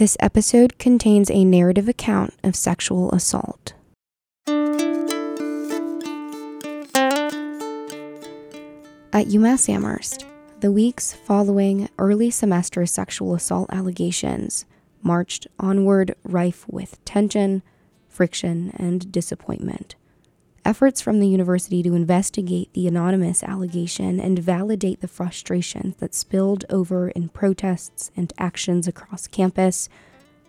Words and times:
This 0.00 0.16
episode 0.18 0.78
contains 0.78 1.30
a 1.30 1.44
narrative 1.44 1.86
account 1.86 2.32
of 2.42 2.56
sexual 2.56 3.12
assault. 3.12 3.74
At 9.12 9.26
UMass 9.26 9.68
Amherst, 9.68 10.24
the 10.60 10.72
weeks 10.72 11.12
following 11.12 11.90
early 11.98 12.30
semester 12.30 12.86
sexual 12.86 13.34
assault 13.34 13.68
allegations 13.70 14.64
marched 15.02 15.46
onward 15.58 16.14
rife 16.24 16.64
with 16.66 17.04
tension, 17.04 17.62
friction, 18.08 18.72
and 18.76 19.12
disappointment. 19.12 19.96
Efforts 20.64 21.00
from 21.00 21.20
the 21.20 21.28
university 21.28 21.82
to 21.82 21.94
investigate 21.94 22.72
the 22.74 22.86
anonymous 22.86 23.42
allegation 23.42 24.20
and 24.20 24.38
validate 24.38 25.00
the 25.00 25.08
frustrations 25.08 25.96
that 25.96 26.14
spilled 26.14 26.66
over 26.68 27.08
in 27.08 27.30
protests 27.30 28.10
and 28.14 28.32
actions 28.38 28.86
across 28.86 29.26
campus 29.26 29.88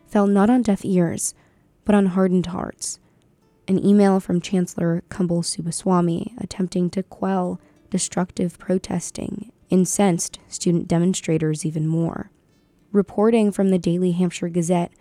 fell 0.07 0.27
not 0.27 0.49
on 0.49 0.61
deaf 0.61 0.83
ears, 0.83 1.33
but 1.85 1.95
on 1.95 2.07
hardened 2.07 2.47
hearts. 2.47 2.99
An 3.69 3.83
email 3.85 4.19
from 4.19 4.41
Chancellor 4.41 5.01
Kumble 5.07 5.43
Subbaswamy 5.43 6.33
attempting 6.41 6.89
to 6.89 7.03
quell 7.03 7.61
destructive 7.89 8.59
protesting 8.59 9.51
incensed 9.69 10.39
student 10.49 10.89
demonstrators 10.89 11.65
even 11.65 11.87
more. 11.87 12.29
Reporting 12.91 13.53
from 13.53 13.69
the 13.69 13.79
Daily 13.79 14.11
Hampshire 14.11 14.49
Gazette 14.49 14.91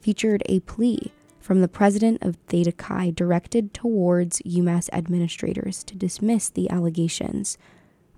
featured 0.00 0.44
a 0.46 0.60
plea 0.60 1.12
from 1.50 1.62
the 1.62 1.66
president 1.66 2.22
of 2.22 2.36
Theta 2.46 2.70
Chi 2.70 3.10
directed 3.10 3.74
towards 3.74 4.40
UMass 4.42 4.88
administrators 4.92 5.82
to 5.82 5.96
dismiss 5.96 6.48
the 6.48 6.70
allegations, 6.70 7.58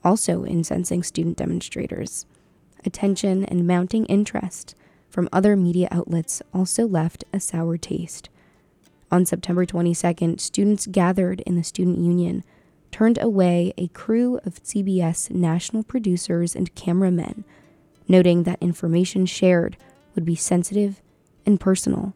also 0.05 0.45
incensing 0.45 1.03
student 1.03 1.39
demonstrators. 1.39 2.27
Attention 2.85 3.47
and 3.47 3.67
mounting 3.67 4.05
interest 4.05 4.75
from 5.09 5.31
other 5.33 5.57
media 5.57 5.89
outlets 5.91 6.43
also 6.53 6.87
left 6.87 7.25
a 7.33 7.41
sour 7.41 7.79
taste. 7.79 8.29
On 9.11 9.25
September 9.25 9.65
22nd, 9.65 10.39
students 10.39 10.87
gathered 10.87 11.41
in 11.47 11.57
the 11.57 11.65
Student 11.65 12.01
Union 12.01 12.45
turned 12.91 13.17
away 13.17 13.73
a 13.79 13.89
crew 13.89 14.41
of 14.45 14.63
CBS 14.63 15.31
national 15.31 15.85
producers 15.85 16.55
and 16.55 16.75
cameramen, 16.75 17.47
noting 18.07 18.43
that 18.43 18.63
information 18.63 19.25
shared 19.25 19.79
would 20.15 20.27
be 20.27 20.37
sensitive 20.37 21.01
and 21.47 21.59
personal. 21.59 22.13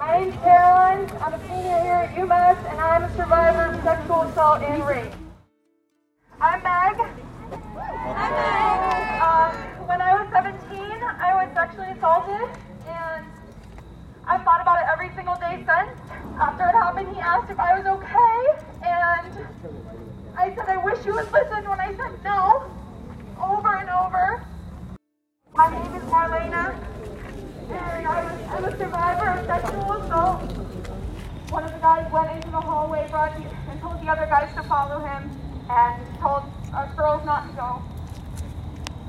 My 0.00 0.18
name's 0.18 0.34
Caroline. 0.36 1.10
I'm 1.20 1.34
a 1.34 1.40
senior 1.46 1.78
here 1.84 2.00
at 2.08 2.14
UMass, 2.14 2.56
and 2.70 2.80
I'm 2.80 3.04
a 3.04 3.16
survivor 3.16 3.76
of 3.76 3.82
sexual 3.84 4.22
assault 4.22 4.62
and 4.62 4.82
rape. 4.86 5.12
I'm 6.40 6.62
Meg. 6.62 6.96
I'm 8.08 8.32
Meg. 8.32 9.20
Um, 9.20 9.52
when 9.86 10.00
I 10.00 10.16
was 10.16 10.26
17, 10.32 10.56
I 11.04 11.44
was 11.44 11.52
sexually 11.52 11.90
assaulted, 11.90 12.48
and 12.88 13.26
I've 14.26 14.42
thought 14.42 14.62
about 14.62 14.80
it 14.80 14.88
every 14.90 15.10
single 15.14 15.36
day 15.36 15.56
since. 15.68 15.92
After 16.40 16.64
it 16.64 16.72
happened, 16.72 17.14
he 17.14 17.20
asked 17.20 17.50
if 17.50 17.60
I 17.60 17.76
was 17.76 17.84
okay, 17.84 18.64
and 18.80 19.44
I 20.34 20.54
said, 20.54 20.64
I 20.66 20.78
wish 20.78 21.04
you 21.04 21.12
would 21.12 21.30
listen 21.30 21.68
when 21.68 21.78
I 21.78 21.94
said 21.94 22.24
no, 22.24 22.64
over 23.38 23.76
and 23.76 23.90
over. 23.90 24.46
My 25.52 25.68
name 25.68 25.94
is 25.94 26.02
Marlena, 26.04 26.74
and 27.70 28.06
I 28.06 28.24
was, 28.24 28.42
I'm 28.50 28.64
a 28.64 28.78
survivor 28.78 29.28
of 29.28 29.46
sexual 29.46 29.68
assault. 29.68 29.69
Guys 31.90 32.12
went 32.12 32.30
into 32.30 32.50
the 32.52 32.60
hallway 32.60 33.04
brought 33.10 33.36
the, 33.36 33.42
and 33.68 33.80
told 33.80 34.00
the 34.00 34.06
other 34.06 34.24
guys 34.26 34.48
to 34.54 34.62
follow 34.62 35.00
him, 35.00 35.28
and 35.68 36.18
told 36.20 36.44
us 36.72 36.94
girls 36.94 37.24
not 37.26 37.48
to 37.48 37.56
go. 37.56 37.82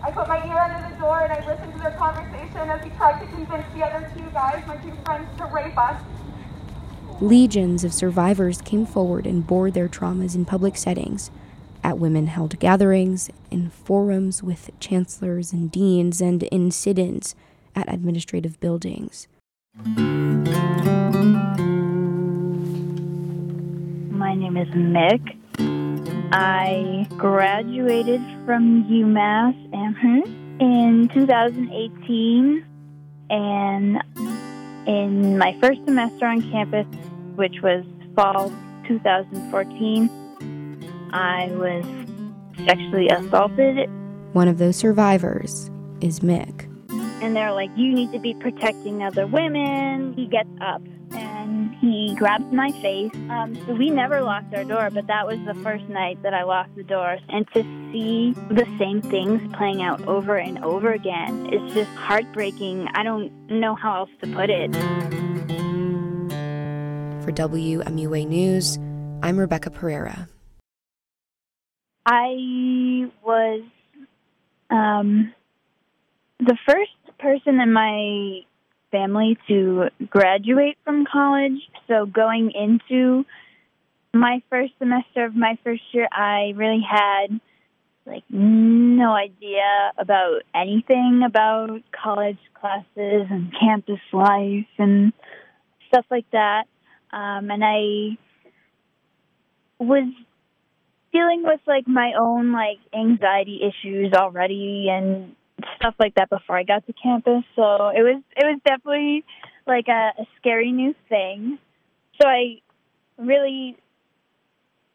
I 0.03 0.09
put 0.09 0.27
my 0.27 0.43
ear 0.47 0.57
under 0.57 0.89
the 0.89 0.99
door 0.99 1.21
and 1.21 1.31
I 1.31 1.45
listened 1.45 1.73
to 1.73 1.79
their 1.79 1.91
conversation 1.91 2.71
as 2.71 2.83
he 2.83 2.89
tried 2.97 3.19
to 3.21 3.27
convince 3.27 3.71
the 3.75 3.83
other 3.83 4.11
two 4.17 4.25
guys, 4.31 4.63
my 4.65 4.77
two 4.77 4.93
friends, 5.05 5.27
to 5.38 5.45
rape 5.45 5.77
us. 5.77 6.01
Legions 7.21 7.83
of 7.83 7.93
survivors 7.93 8.63
came 8.63 8.88
forward 8.88 9.27
and 9.27 9.45
bore 9.45 9.69
their 9.69 9.88
traumas 9.88 10.33
in 10.33 10.43
public 10.43 10.75
settings, 10.75 11.29
at 11.83 12.00
women 12.00 12.25
held 12.25 12.57
gatherings, 12.57 13.29
in 13.51 13.69
forums 13.69 14.41
with 14.41 14.72
chancellors 14.79 15.53
and 15.53 15.72
deans, 15.72 16.19
and 16.19 16.41
in 16.41 16.72
sit 16.72 16.97
ins 16.97 17.35
at 17.75 17.94
administrative 17.94 18.59
buildings. 18.59 19.27
My 24.31 24.38
name 24.38 24.56
is 24.56 24.69
Mick. 24.69 25.36
I 26.31 27.06
graduated 27.18 28.22
from 28.46 28.86
UMass 28.86 29.53
Amherst 29.74 30.31
in 30.62 31.09
2018, 31.14 32.66
and 33.30 34.02
in 34.88 35.38
my 35.38 35.53
first 35.59 35.84
semester 35.84 36.25
on 36.28 36.50
campus, 36.50 36.88
which 37.36 37.62
was 37.62 37.84
fall 38.16 38.53
2014, 38.88 40.09
I 41.12 41.48
was 41.48 41.84
sexually 42.66 43.09
assaulted. 43.09 43.90
One 44.31 44.48
of 44.48 44.59
those 44.59 44.78
survivors 44.78 45.69
is 46.00 46.22
Mick. 46.22 46.69
And 47.22 47.36
they're 47.36 47.52
like, 47.52 47.72
You 47.75 47.94
need 47.94 48.13
to 48.13 48.19
be 48.19 48.34
protecting 48.36 49.03
other 49.03 49.28
women. 49.28 50.13
He 50.13 50.25
gets 50.25 50.48
up 50.62 50.81
and 51.12 51.31
he 51.79 52.16
grabbed 52.16 52.52
my 52.53 52.72
face. 52.74 53.12
Um, 53.29 53.57
so 53.66 53.74
we 53.74 53.90
never 53.90 54.22
locked 54.22 54.53
our 54.53 54.63
door, 54.63 54.90
but 54.91 55.07
that 55.07 55.25
was 55.25 55.40
the 55.46 55.53
first 55.56 55.88
night 55.90 56.22
that 56.24 56.34
I 56.34 56.44
locked 56.44 56.75
the 56.75 56.84
door. 56.84 57.18
And 57.29 57.47
to 57.53 57.63
see 57.91 58.34
the 58.50 58.66
same 58.78 59.02
things 59.02 59.41
playing 59.56 59.81
out 59.81 60.07
over 60.07 60.35
and 60.38 60.63
over 60.63 60.91
again 60.91 61.53
is 61.53 61.74
just 61.74 61.90
heartbreaking. 61.91 62.88
I 62.94 63.03
don't 63.03 63.31
know 63.50 63.75
how 63.75 64.01
else 64.01 64.09
to 64.22 64.34
put 64.34 64.50
it. 64.50 64.72
For 67.24 67.31
WMUA 67.31 68.28
News, 68.28 68.78
I'm 69.24 69.38
Rebecca 69.38 69.69
Pereira. 69.69 70.28
I 72.06 73.09
was 73.24 73.63
um, 74.69 75.34
the 76.40 76.57
first 76.68 76.91
person 77.19 77.59
in 77.59 77.72
my 77.72 78.41
family 78.91 79.38
to 79.47 79.90
graduate 80.09 80.78
from 80.84 81.06
college. 81.06 81.59
So 81.88 82.06
going 82.06 82.52
into 82.52 83.25
my 84.13 84.41
first 84.50 84.74
semester 84.79 85.25
of 85.25 85.35
my 85.35 85.57
first 85.63 85.81
year, 85.94 86.07
I 86.12 86.53
really 86.56 86.85
had 86.88 87.40
like 88.06 88.24
no 88.30 89.12
idea 89.12 89.91
about 89.97 90.41
anything 90.56 91.22
about 91.25 91.81
college 91.91 92.40
classes 92.53 93.28
and 93.30 93.53
campus 93.57 94.00
life 94.12 94.68
and 94.78 95.13
stuff 95.88 96.06
like 96.09 96.30
that. 96.31 96.66
Um, 97.12 97.51
and 97.51 97.63
I 97.63 98.18
was 99.80 100.12
dealing 101.12 101.44
with 101.44 101.59
like 101.68 101.88
my 101.88 102.13
own 102.19 102.51
like 102.51 102.80
anxiety 102.94 103.62
issues 103.62 104.13
already 104.13 104.88
and 104.90 105.35
stuff 105.75 105.95
like 105.99 106.16
that 106.16 106.29
before 106.29 106.57
I 106.57 106.63
got 106.63 106.85
to 106.88 106.94
campus. 106.94 107.44
So 107.55 107.89
it 107.89 108.01
was 108.01 108.22
it 108.35 108.45
was 108.45 108.59
definitely 108.66 109.23
like 109.67 109.88
a, 109.88 110.22
a 110.22 110.25
scary 110.38 110.72
new 110.72 110.94
thing. 111.09 111.57
So 112.22 112.27
I 112.27 112.61
really 113.17 113.77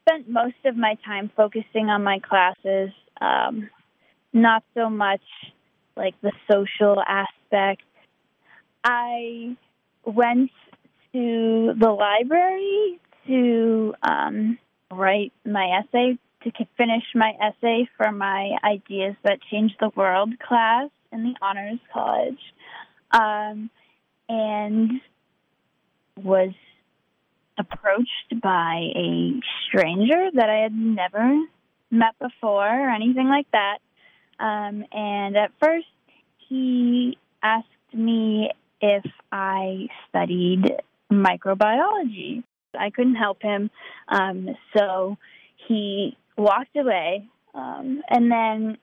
spent 0.03 0.29
most 0.29 0.57
of 0.65 0.77
my 0.77 0.97
time 1.05 1.31
focusing 1.37 1.89
on 1.89 2.03
my 2.03 2.21
classes, 2.21 2.91
um, 3.21 3.69
not 4.33 4.63
so 4.75 4.89
much 4.89 5.23
like 5.97 6.15
the 6.21 6.33
social 6.51 7.03
aspect. 7.07 7.83
I 8.85 9.57
went 10.05 10.51
to 11.13 11.73
the 11.79 11.91
library 11.91 13.01
to 13.27 13.95
um, 14.03 14.59
write 14.91 15.33
my 15.45 15.81
essay 15.81 16.19
to 16.53 16.67
finish 16.77 17.03
my 17.15 17.33
essay 17.41 17.89
for 17.97 18.13
my 18.13 18.57
Ideas 18.65 19.17
That 19.25 19.39
Change 19.51 19.73
the 19.81 19.91
World 19.95 20.39
class 20.39 20.91
in 21.13 21.23
the 21.23 21.35
Honors 21.43 21.79
College, 21.93 22.39
um, 23.11 23.71
and 24.29 25.01
was 26.23 26.53
approached 27.59 28.41
by 28.43 28.91
a 28.95 29.41
stranger 29.67 30.31
that 30.35 30.51
I 30.51 30.63
had 30.63 30.75
never 30.75 31.41
met 31.91 32.19
before 32.21 32.69
or 32.69 32.91
anything 32.91 33.29
like 33.29 33.47
that. 33.53 33.79
Um, 34.39 34.85
and 34.93 35.37
at 35.37 35.53
first, 35.61 35.87
he 36.49 37.17
asked 37.43 37.67
me 37.93 38.51
if 38.81 39.05
I 39.33 39.89
studied 40.09 40.73
microbiology. 41.11 42.43
I 42.79 42.91
couldn't 42.91 43.15
help 43.15 43.41
him, 43.41 43.71
um, 44.09 44.51
so 44.77 45.17
he 45.67 46.17
walked 46.37 46.77
away. 46.77 47.29
Um, 47.55 48.03
and 48.09 48.31
then 48.31 48.79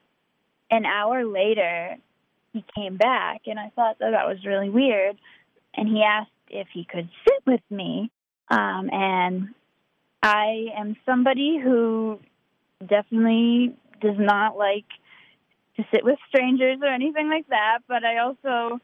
an 0.70 0.84
hour 0.84 1.24
later, 1.24 1.96
he 2.52 2.64
came 2.76 2.96
back, 2.96 3.42
and 3.46 3.58
I 3.58 3.70
thought 3.74 3.98
that 4.00 4.10
that 4.10 4.26
was 4.26 4.38
really 4.44 4.70
weird. 4.70 5.16
And 5.76 5.88
he 5.88 6.02
asked 6.02 6.30
if 6.48 6.68
he 6.72 6.84
could 6.84 7.08
sit 7.26 7.46
with 7.46 7.62
me. 7.70 8.10
Um, 8.48 8.90
and 8.92 9.48
I 10.22 10.66
am 10.76 10.96
somebody 11.04 11.58
who 11.62 12.20
definitely 12.80 13.76
does 14.00 14.16
not 14.18 14.56
like 14.56 14.84
to 15.76 15.84
sit 15.92 16.04
with 16.04 16.18
strangers 16.28 16.78
or 16.82 16.88
anything 16.88 17.28
like 17.28 17.48
that, 17.48 17.80
but 17.88 18.04
I 18.04 18.18
also 18.18 18.80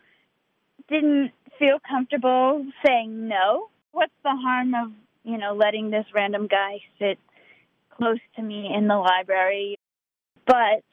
didn't 0.89 1.33
feel 1.59 1.79
comfortable 1.89 2.67
saying 2.85 3.29
no. 3.29 3.69
What's 3.93 4.13
the 4.25 4.31
harm 4.31 4.75
of, 4.75 4.93
you 5.25 5.39
know, 5.39 5.55
letting 5.55 5.91
this 5.91 6.07
random 6.15 6.47
guy 6.47 6.81
sit 6.99 7.19
close 8.01 8.21
to 8.37 8.43
me 8.43 8.71
in 8.75 8.89
the 8.89 8.97
library? 8.97 9.79
But 10.47 10.85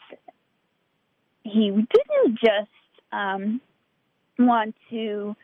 he 1.44 1.70
didn't 1.72 2.40
just 2.40 2.70
um, 3.12 3.62
want 4.38 4.76
to 4.90 5.36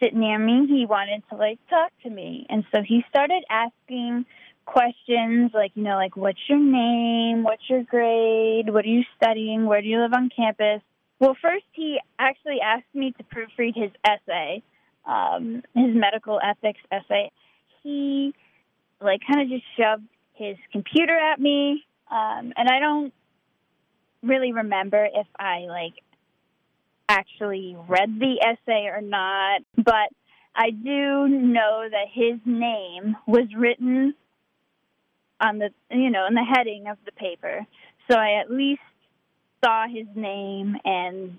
sit 0.00 0.14
near 0.14 0.38
me. 0.38 0.66
He 0.68 0.86
wanted 0.86 1.22
to 1.30 1.36
like 1.36 1.58
talk 1.68 1.92
to 2.02 2.10
me. 2.10 2.46
And 2.48 2.64
so 2.72 2.82
he 2.86 3.04
started 3.08 3.44
asking 3.48 4.26
questions 4.64 5.50
like, 5.54 5.72
you 5.74 5.82
know, 5.82 5.96
like 5.96 6.16
what's 6.16 6.38
your 6.48 6.58
name? 6.58 7.42
What's 7.42 7.68
your 7.68 7.84
grade? 7.84 8.72
What 8.72 8.84
are 8.84 8.88
you 8.88 9.02
studying? 9.16 9.66
Where 9.66 9.80
do 9.80 9.88
you 9.88 10.00
live 10.00 10.12
on 10.14 10.30
campus? 10.34 10.82
Well, 11.18 11.36
first 11.40 11.64
he 11.72 11.98
actually 12.18 12.58
asked 12.60 12.94
me 12.94 13.12
to 13.12 13.24
proofread 13.24 13.76
his 13.76 13.90
essay, 14.04 14.62
um, 15.06 15.62
his 15.74 15.94
medical 15.94 16.40
ethics 16.42 16.80
essay. 16.90 17.30
He 17.82 18.34
like 19.00 19.20
kind 19.26 19.40
of 19.42 19.48
just 19.48 19.64
shoved 19.76 20.08
his 20.34 20.56
computer 20.72 21.16
at 21.16 21.40
me, 21.40 21.84
um, 22.10 22.52
and 22.56 22.68
I 22.68 22.78
don't 22.80 23.12
really 24.22 24.52
remember 24.52 25.04
if 25.04 25.26
I 25.38 25.66
like 25.68 25.94
actually 27.08 27.76
read 27.88 28.18
the 28.18 28.36
essay 28.40 28.86
or 28.86 29.00
not, 29.00 29.62
but 29.76 30.08
I 30.54 30.70
do 30.70 31.28
know 31.28 31.86
that 31.90 32.06
his 32.12 32.38
name 32.44 33.16
was 33.26 33.46
written 33.56 34.14
on 35.40 35.58
the 35.58 35.70
you 35.90 36.10
know 36.10 36.26
in 36.26 36.34
the 36.34 36.44
heading 36.44 36.86
of 36.88 36.98
the 37.04 37.12
paper, 37.12 37.66
so 38.10 38.16
I 38.16 38.40
at 38.40 38.50
least 38.50 38.80
saw 39.64 39.86
his 39.86 40.06
name 40.14 40.76
and 40.84 41.38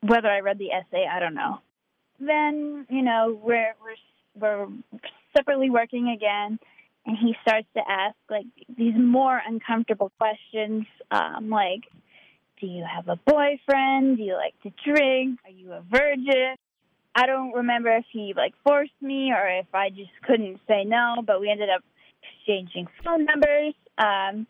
whether 0.00 0.28
I 0.28 0.40
read 0.40 0.58
the 0.58 0.72
essay, 0.72 1.06
I 1.10 1.20
don't 1.20 1.34
know. 1.34 1.58
Then 2.20 2.86
you 2.88 3.02
know 3.02 3.38
we're 3.42 3.74
we're 3.82 3.96
we're 4.40 4.68
separately 5.36 5.70
working 5.70 6.08
again, 6.08 6.58
and 7.06 7.16
he 7.18 7.34
starts 7.42 7.66
to 7.74 7.82
ask 7.88 8.16
like 8.30 8.46
these 8.76 8.94
more 8.96 9.40
uncomfortable 9.46 10.12
questions, 10.18 10.86
um, 11.10 11.50
like, 11.50 11.82
"Do 12.60 12.66
you 12.66 12.84
have 12.84 13.08
a 13.08 13.16
boyfriend? 13.16 14.18
Do 14.18 14.22
you 14.22 14.34
like 14.34 14.54
to 14.62 14.72
drink? 14.84 15.40
Are 15.44 15.50
you 15.50 15.72
a 15.72 15.82
virgin?" 15.82 16.56
I 17.14 17.26
don't 17.26 17.52
remember 17.52 17.94
if 17.94 18.04
he 18.10 18.32
like 18.34 18.54
forced 18.64 19.00
me 19.00 19.32
or 19.32 19.46
if 19.46 19.66
I 19.74 19.90
just 19.90 20.10
couldn't 20.26 20.60
say 20.66 20.84
no, 20.84 21.22
but 21.26 21.40
we 21.40 21.50
ended 21.50 21.68
up 21.68 21.82
exchanging 22.22 22.88
phone 23.04 23.24
numbers. 23.24 23.74
Um, 23.98 24.46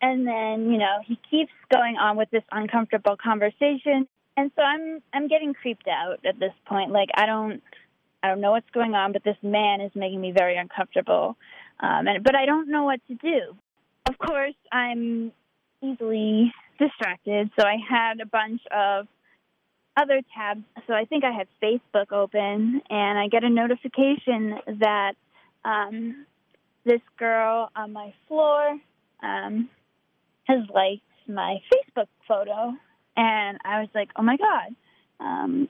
and 0.00 0.26
then, 0.26 0.70
you 0.70 0.78
know, 0.78 0.98
he 1.04 1.18
keeps 1.30 1.52
going 1.72 1.96
on 1.96 2.16
with 2.16 2.30
this 2.30 2.42
uncomfortable 2.50 3.16
conversation. 3.22 4.06
And 4.36 4.50
so 4.54 4.62
I'm 4.62 5.02
I'm 5.12 5.28
getting 5.28 5.54
creeped 5.54 5.88
out 5.88 6.24
at 6.26 6.38
this 6.38 6.52
point. 6.66 6.90
Like 6.92 7.08
I 7.14 7.26
don't 7.26 7.62
I 8.26 8.30
don't 8.30 8.40
know 8.40 8.50
what's 8.50 8.70
going 8.70 8.94
on, 8.94 9.12
but 9.12 9.22
this 9.22 9.36
man 9.40 9.80
is 9.80 9.92
making 9.94 10.20
me 10.20 10.32
very 10.32 10.56
uncomfortable. 10.56 11.36
Um, 11.78 12.08
and 12.08 12.24
but 12.24 12.34
I 12.34 12.44
don't 12.44 12.68
know 12.68 12.82
what 12.82 13.00
to 13.06 13.14
do. 13.14 13.56
Of 14.08 14.18
course, 14.18 14.54
I'm 14.72 15.30
easily 15.80 16.52
distracted, 16.76 17.50
so 17.56 17.64
I 17.64 17.76
had 17.88 18.20
a 18.20 18.26
bunch 18.26 18.62
of 18.76 19.06
other 19.96 20.22
tabs. 20.36 20.64
So 20.88 20.92
I 20.92 21.04
think 21.04 21.22
I 21.22 21.30
had 21.30 21.46
Facebook 21.62 22.10
open, 22.10 22.82
and 22.90 23.18
I 23.18 23.28
get 23.28 23.44
a 23.44 23.48
notification 23.48 24.58
that 24.80 25.12
um, 25.64 26.26
this 26.84 27.00
girl 27.16 27.70
on 27.76 27.92
my 27.92 28.12
floor 28.26 28.76
um, 29.22 29.70
has 30.44 30.64
liked 30.74 31.02
my 31.28 31.58
Facebook 31.72 32.08
photo, 32.26 32.74
and 33.16 33.58
I 33.64 33.82
was 33.82 33.88
like, 33.94 34.10
oh 34.16 34.22
my 34.22 34.36
god, 34.36 34.74
um, 35.20 35.68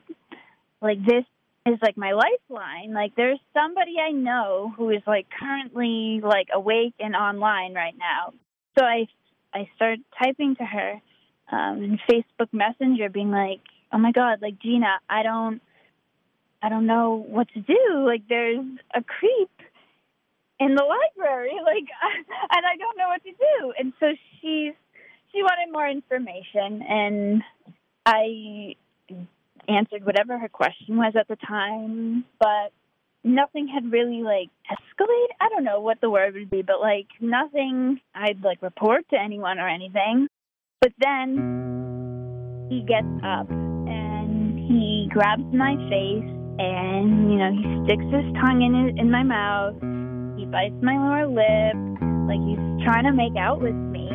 like 0.80 1.04
this 1.04 1.24
is 1.66 1.78
like 1.82 1.96
my 1.96 2.12
lifeline. 2.12 2.94
Like 2.94 3.14
there's 3.16 3.40
somebody 3.52 3.96
I 4.00 4.12
know 4.12 4.72
who 4.76 4.90
is 4.90 5.02
like 5.06 5.26
currently 5.38 6.20
like 6.22 6.48
awake 6.52 6.94
and 7.00 7.14
online 7.14 7.74
right 7.74 7.94
now. 7.98 8.32
So 8.78 8.84
I 8.84 9.06
I 9.52 9.68
started 9.76 10.02
typing 10.22 10.56
to 10.56 10.64
her 10.64 11.00
um, 11.50 11.82
in 11.82 11.98
Facebook 12.10 12.52
Messenger, 12.52 13.08
being 13.08 13.30
like, 13.30 13.60
oh 13.92 13.98
my 13.98 14.12
god, 14.12 14.42
like 14.42 14.58
Gina, 14.60 15.00
I 15.08 15.22
don't 15.22 15.60
I 16.62 16.68
don't 16.68 16.86
know 16.86 17.24
what 17.28 17.48
to 17.54 17.60
do. 17.60 18.04
Like 18.04 18.22
there's 18.28 18.64
a 18.94 19.02
creep 19.02 19.50
in 20.58 20.74
the 20.74 20.84
library, 20.84 21.52
like, 21.64 21.84
and 22.50 22.66
I 22.66 22.76
don't 22.76 22.96
know 22.96 23.08
what 23.08 23.22
to 23.24 23.30
do. 23.30 23.72
And 23.78 23.92
so 24.00 24.06
she's 24.40 24.74
she 25.32 25.42
wanted 25.42 25.72
more 25.72 25.88
information, 25.88 26.82
and 26.88 27.42
I 28.06 28.76
answered 29.68 30.04
whatever 30.04 30.38
her 30.38 30.48
question 30.48 30.96
was 30.96 31.14
at 31.18 31.28
the 31.28 31.36
time, 31.36 32.24
but 32.38 32.72
nothing 33.24 33.68
had 33.68 33.90
really 33.90 34.22
like 34.22 34.48
escalated. 34.70 35.28
I 35.40 35.48
don't 35.48 35.64
know 35.64 35.80
what 35.80 36.00
the 36.00 36.10
word 36.10 36.34
would 36.34 36.50
be, 36.50 36.62
but 36.62 36.80
like 36.80 37.08
nothing 37.20 38.00
I'd 38.14 38.42
like 38.42 38.62
report 38.62 39.08
to 39.10 39.16
anyone 39.20 39.58
or 39.58 39.68
anything. 39.68 40.28
But 40.80 40.92
then 40.98 42.66
he 42.70 42.82
gets 42.82 43.06
up 43.24 43.50
and 43.50 44.58
he 44.58 45.08
grabs 45.12 45.44
my 45.52 45.74
face 45.88 46.32
and 46.58 47.30
you 47.30 47.38
know 47.38 47.52
he 47.52 47.84
sticks 47.84 48.04
his 48.04 48.32
tongue 48.40 48.62
in 48.62 48.86
his, 48.86 49.00
in 49.00 49.10
my 49.10 49.22
mouth 49.22 49.74
he 50.36 50.44
bites 50.44 50.74
my 50.82 50.96
lower 50.96 51.26
lip, 51.26 51.76
like 52.28 52.40
he's 52.44 52.60
trying 52.84 53.04
to 53.04 53.12
make 53.12 53.36
out 53.40 53.60
with 53.60 53.74
me. 53.74 54.08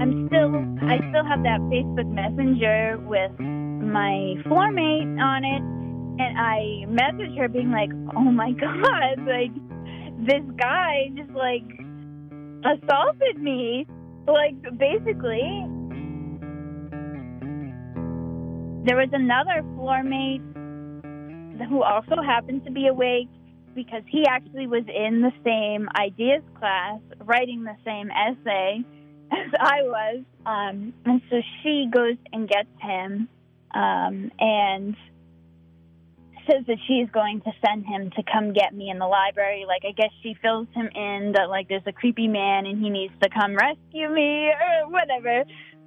I'm 0.00 0.28
still, 0.28 0.54
I 0.88 0.96
still 1.10 1.24
have 1.24 1.42
that 1.42 1.60
Facebook 1.66 2.06
Messenger 2.06 2.98
with 3.04 3.32
my 3.80 4.34
floor 4.44 4.70
mate 4.70 5.08
on 5.20 5.44
it, 5.44 5.62
and 6.22 6.38
I 6.38 6.84
message 6.86 7.36
her 7.38 7.48
being 7.48 7.70
like, 7.70 7.90
"Oh 8.16 8.30
my 8.30 8.52
god, 8.60 9.18
like 9.26 9.54
this 10.26 10.44
guy 10.56 11.10
just 11.16 11.30
like 11.30 11.64
assaulted 12.64 13.40
me." 13.40 13.86
Like 14.26 14.60
basically, 14.78 15.42
there 18.84 18.96
was 18.96 19.08
another 19.12 19.64
floor 19.74 20.02
mate 20.02 20.42
who 21.68 21.82
also 21.82 22.22
happened 22.22 22.64
to 22.64 22.70
be 22.70 22.86
awake 22.86 23.28
because 23.74 24.02
he 24.08 24.24
actually 24.26 24.66
was 24.66 24.84
in 24.88 25.22
the 25.22 25.32
same 25.44 25.88
ideas 25.98 26.42
class 26.58 27.00
writing 27.20 27.64
the 27.64 27.76
same 27.84 28.10
essay 28.10 28.84
as 29.32 29.52
I 29.58 29.82
was. 29.82 30.24
Um, 30.46 30.92
and 31.04 31.20
so 31.30 31.36
she 31.62 31.88
goes 31.92 32.16
and 32.32 32.48
gets 32.48 32.68
him 32.80 33.28
um, 33.74 34.30
and 34.38 34.96
says 36.50 36.64
that 36.66 36.78
she's 36.86 37.08
going 37.10 37.40
to 37.42 37.52
send 37.64 37.86
him 37.86 38.10
to 38.16 38.22
come 38.32 38.52
get 38.52 38.74
me 38.74 38.90
in 38.90 38.98
the 38.98 39.06
library. 39.06 39.64
Like, 39.66 39.82
I 39.86 39.92
guess 39.92 40.10
she 40.22 40.34
fills 40.42 40.66
him 40.74 40.88
in 40.94 41.32
that, 41.36 41.48
like, 41.48 41.68
there's 41.68 41.86
a 41.86 41.92
creepy 41.92 42.28
man 42.28 42.66
and 42.66 42.82
he 42.82 42.90
needs 42.90 43.12
to 43.22 43.28
come 43.28 43.54
rescue 43.54 44.08
me 44.08 44.48
or 44.48 44.90
whatever. 44.90 45.44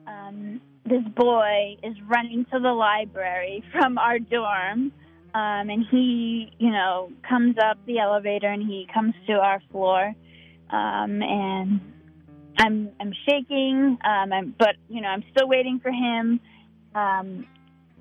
Um, 0.08 0.62
this 0.86 1.04
boy 1.16 1.78
is 1.82 1.96
running 2.08 2.46
to 2.52 2.60
the 2.60 2.72
library 2.72 3.63
from 3.72 3.98
our 3.98 4.20
dorm 4.20 4.92
um, 5.34 5.70
and 5.70 5.84
he, 5.90 6.52
you 6.60 6.70
know, 6.70 7.12
comes 7.28 7.56
up 7.58 7.80
the 7.88 7.98
elevator 7.98 8.48
and 8.48 8.62
he 8.62 8.88
comes 8.94 9.16
to 9.25 9.34
our 9.34 9.62
floor, 9.72 10.13
um, 10.70 11.24
and 11.24 11.82
I'm 12.60 12.92
I'm 13.00 13.13
shaking, 13.28 13.98
um, 14.04 14.32
I'm, 14.32 14.56
but 14.60 14.75
you 14.90 15.02
know 15.02 15.08
I'm 15.08 15.24
still 15.32 15.48
waiting 15.48 15.80
for 15.82 15.90
him. 15.90 16.40
Um, 16.94 17.48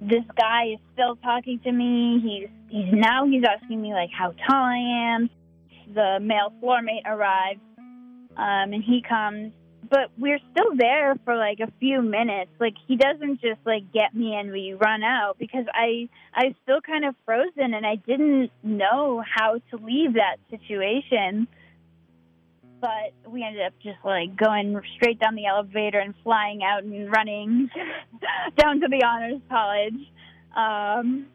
this 0.09 0.25
guy 0.37 0.73
is 0.75 0.79
still 0.93 1.17
talking 1.17 1.61
to 1.61 1.73
me. 1.73 2.21
He's 2.23 2.49
he's 2.69 2.93
now 2.93 3.27
he's 3.27 3.45
asking 3.45 3.81
me 3.81 3.93
like 3.93 4.11
how 4.11 4.35
tall 4.47 4.65
I 4.65 5.15
am. 5.15 5.31
The 5.95 6.19
male 6.21 6.53
floor 6.61 6.83
mate 6.83 7.03
arrives, 7.07 7.61
um, 8.37 8.73
and 8.73 8.83
he 8.83 9.03
comes 9.07 9.53
but 9.93 10.11
we're 10.17 10.39
still 10.53 10.75
there 10.75 11.17
for 11.23 11.37
like 11.37 11.61
a 11.61 11.71
few 11.79 12.01
minutes. 12.01 12.51
Like 12.59 12.75
he 12.89 12.97
doesn't 12.97 13.43
just 13.43 13.61
like 13.67 13.93
get 13.93 14.15
me 14.15 14.35
and 14.35 14.51
we 14.51 14.73
run 14.73 15.03
out 15.03 15.37
because 15.39 15.67
I 15.73 16.09
I 16.35 16.55
still 16.63 16.81
kind 16.81 17.05
of 17.05 17.15
frozen 17.27 17.75
and 17.75 17.87
I 17.87 17.97
didn't 17.97 18.51
know 18.63 19.23
how 19.23 19.61
to 19.71 19.77
leave 19.77 20.15
that 20.15 20.37
situation. 20.49 21.47
But 22.83 23.31
we 23.31 23.43
ended 23.43 23.63
up 23.63 23.73
just 23.83 24.05
like 24.05 24.37
going 24.37 24.79
straight 24.97 25.19
down 25.19 25.37
the 25.37 25.47
elevator 25.47 26.01
and 26.01 26.15
flying 26.23 26.63
out 26.63 26.83
and 26.83 27.11
running 27.11 27.71
down 28.59 28.81
to 28.81 28.89
the 28.89 29.03
honors 29.05 29.41
college. 29.49 29.95
Um 30.55 31.27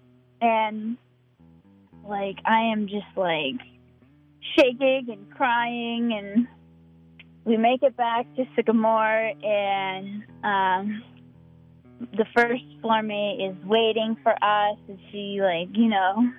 and 0.42 0.98
like 2.08 2.38
I 2.46 2.72
am 2.74 2.88
just 2.88 3.08
like 3.16 3.60
shaking 4.56 5.08
and 5.10 5.32
crying 5.36 6.13
and 6.13 6.48
we 7.48 7.56
make 7.56 7.82
it 7.82 7.96
back 7.96 8.25
to 8.36 8.44
Sycamore, 8.58 9.32
and 9.42 10.24
um, 10.44 11.04
the 12.12 12.25
first 12.36 12.63
floor 12.82 13.01
mate 13.01 13.39
is 13.39 13.66
waiting 13.66 14.18
for 14.22 14.34
us, 14.34 14.77
and 14.89 15.00
she 15.10 15.39
like 15.42 15.70
you 15.72 15.88
know 15.88 16.30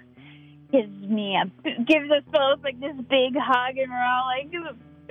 gives 0.70 0.92
me 1.08 1.34
a 1.34 1.70
gives 1.84 2.10
us 2.10 2.22
both 2.30 2.62
like 2.62 2.78
this 2.78 2.94
big 3.08 3.34
hug, 3.36 3.78
and 3.78 3.90
we're 3.90 3.96
all 3.96 4.26
like 4.26 4.52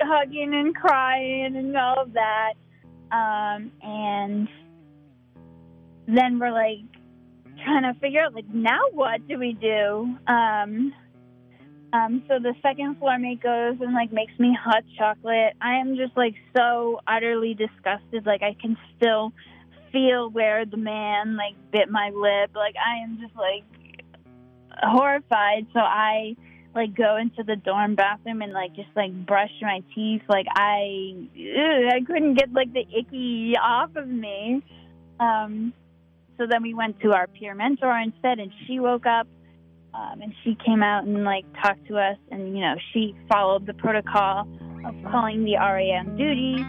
hugging 0.00 0.54
and 0.54 0.74
crying 0.74 1.56
and 1.56 1.76
all 1.76 2.02
of 2.02 2.12
that, 2.14 2.54
um, 3.10 3.72
and 3.82 4.48
then 6.06 6.38
we're 6.38 6.52
like 6.52 6.84
trying 7.64 7.82
to 7.82 7.98
figure 8.00 8.22
out 8.22 8.34
like 8.34 8.48
now 8.48 8.80
what 8.92 9.26
do 9.28 9.38
we 9.38 9.52
do? 9.52 10.16
Um, 10.26 10.92
um, 11.92 12.22
so 12.28 12.38
the 12.38 12.54
second 12.62 12.98
floor 12.98 13.18
mate 13.18 13.42
goes 13.42 13.76
and 13.80 13.94
like 13.94 14.12
makes 14.12 14.38
me 14.38 14.56
hot 14.58 14.84
chocolate. 14.98 15.54
I 15.60 15.76
am 15.76 15.96
just 15.96 16.16
like 16.16 16.34
so 16.56 17.00
utterly 17.06 17.54
disgusted. 17.54 18.26
Like 18.26 18.42
I 18.42 18.54
can 18.60 18.76
still 18.96 19.32
feel 19.90 20.28
where 20.30 20.66
the 20.66 20.76
man 20.76 21.36
like 21.36 21.54
bit 21.72 21.90
my 21.90 22.10
lip. 22.10 22.50
Like 22.54 22.74
I 22.76 23.02
am 23.02 23.18
just 23.20 23.34
like 23.36 23.64
horrified. 24.82 25.66
So 25.72 25.80
I 25.80 26.36
like 26.78 26.94
go 26.94 27.16
into 27.16 27.42
the 27.42 27.56
dorm 27.56 27.96
bathroom 27.96 28.40
and 28.40 28.52
like 28.52 28.72
just 28.74 28.88
like 28.94 29.12
brush 29.26 29.50
my 29.60 29.82
teeth. 29.94 30.22
Like 30.28 30.46
I, 30.54 31.12
ugh, 31.34 31.92
I 31.92 32.00
couldn't 32.06 32.34
get 32.34 32.52
like 32.52 32.72
the 32.72 32.86
icky 32.96 33.54
off 33.60 33.96
of 33.96 34.06
me. 34.06 34.62
Um, 35.18 35.72
so 36.38 36.46
then 36.48 36.62
we 36.62 36.74
went 36.74 37.00
to 37.00 37.12
our 37.12 37.26
peer 37.26 37.54
mentor 37.54 37.98
instead, 37.98 38.38
and 38.38 38.52
she 38.66 38.78
woke 38.78 39.06
up. 39.06 39.26
Um, 39.92 40.20
and 40.20 40.32
she 40.44 40.56
came 40.64 40.82
out 40.82 41.04
and 41.04 41.24
like 41.24 41.44
talked 41.60 41.84
to 41.88 41.96
us, 41.96 42.18
and 42.30 42.54
you 42.54 42.60
know 42.60 42.76
she 42.92 43.16
followed 43.28 43.66
the 43.66 43.74
protocol 43.74 44.46
of 44.86 44.94
calling 45.10 45.44
the 45.44 45.56
RA 45.56 45.98
on 45.98 46.16
duty, 46.16 46.62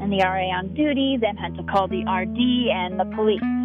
and 0.00 0.12
the 0.12 0.18
RA 0.18 0.56
on 0.56 0.72
duty 0.74 1.18
then 1.20 1.36
had 1.36 1.56
to 1.56 1.64
call 1.64 1.88
the 1.88 2.04
RD 2.04 2.38
and 2.70 3.00
the 3.00 3.16
police. 3.16 3.61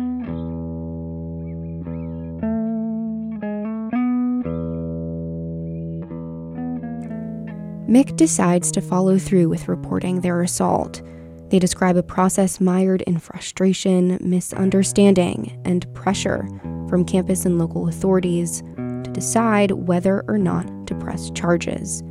Mick 7.87 8.17
decides 8.17 8.69
to 8.73 8.81
follow 8.81 9.17
through 9.17 9.47
with 9.47 9.69
reporting 9.69 10.19
their 10.19 10.41
assault. 10.41 11.01
They 11.49 11.57
describe 11.57 11.95
a 11.95 12.03
process 12.03 12.59
mired 12.59 13.01
in 13.03 13.17
frustration, 13.17 14.17
misunderstanding, 14.19 15.57
and 15.63 15.91
pressure 15.93 16.45
from 16.89 17.05
campus 17.05 17.45
and 17.45 17.57
local 17.57 17.87
authorities 17.87 18.61
to 18.75 19.09
decide 19.13 19.71
whether 19.71 20.25
or 20.27 20.37
not 20.37 20.87
to 20.87 20.95
press 20.95 21.31
charges. 21.31 22.03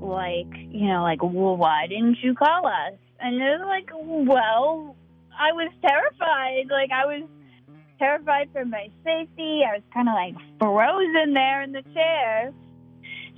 Like, 0.00 0.54
you 0.70 0.86
know, 0.86 1.02
like, 1.02 1.24
well, 1.24 1.56
why 1.56 1.88
didn't 1.88 2.18
you 2.22 2.34
call 2.34 2.68
us? 2.68 2.94
And 3.18 3.40
they're 3.40 3.66
like, 3.66 3.90
well, 3.92 4.94
I 5.36 5.50
was 5.50 5.72
terrified. 5.82 6.66
Like, 6.70 6.92
I 6.92 7.06
was 7.06 7.28
terrified 7.98 8.48
for 8.52 8.64
my 8.64 8.90
safety. 9.04 9.62
I 9.64 9.76
was 9.76 9.82
kind 9.92 10.08
of 10.08 10.14
like 10.14 10.34
frozen 10.58 11.34
there 11.34 11.62
in 11.62 11.72
the 11.72 11.82
chair. 11.94 12.52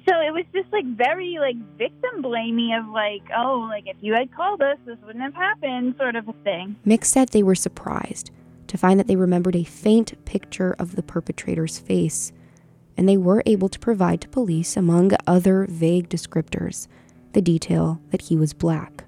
So 0.08 0.14
it 0.20 0.32
was 0.32 0.44
just 0.54 0.72
like 0.72 0.86
very 0.96 1.36
like 1.38 1.56
victim 1.76 2.22
blaming 2.22 2.74
of 2.74 2.88
like, 2.88 3.22
oh, 3.36 3.66
like 3.68 3.84
if 3.86 3.96
you 4.00 4.14
had 4.14 4.34
called 4.34 4.62
us, 4.62 4.78
this 4.86 4.96
wouldn't 5.04 5.22
have 5.22 5.34
happened, 5.34 5.96
sort 5.98 6.16
of 6.16 6.28
a 6.28 6.32
thing. 6.44 6.76
Mick 6.86 7.04
said 7.04 7.28
they 7.28 7.42
were 7.42 7.54
surprised 7.54 8.30
to 8.68 8.78
find 8.78 8.98
that 8.98 9.06
they 9.06 9.16
remembered 9.16 9.56
a 9.56 9.64
faint 9.64 10.24
picture 10.24 10.74
of 10.78 10.96
the 10.96 11.02
perpetrator's 11.02 11.78
face, 11.78 12.32
and 12.96 13.08
they 13.08 13.16
were 13.16 13.42
able 13.46 13.68
to 13.68 13.78
provide 13.78 14.20
to 14.22 14.28
police, 14.28 14.76
among 14.76 15.12
other 15.26 15.66
vague 15.68 16.08
descriptors, 16.08 16.86
the 17.32 17.42
detail 17.42 18.00
that 18.10 18.22
he 18.22 18.36
was 18.36 18.52
black. 18.54 19.04